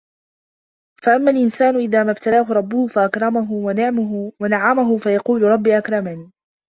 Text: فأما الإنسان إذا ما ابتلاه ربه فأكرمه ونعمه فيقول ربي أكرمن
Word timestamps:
فأما 1.03 1.31
الإنسان 1.31 1.75
إذا 1.75 2.03
ما 2.03 2.11
ابتلاه 2.11 2.51
ربه 2.53 2.87
فأكرمه 2.87 3.51
ونعمه 4.41 4.97
فيقول 4.97 5.41
ربي 5.41 5.77
أكرمن 5.77 6.31